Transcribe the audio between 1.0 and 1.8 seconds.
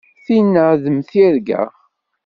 tirga.